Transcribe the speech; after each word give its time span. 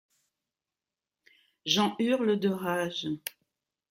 J’en 1.67 1.95
hurle 1.99 2.39
de 2.39 2.49
rage. 2.49 3.07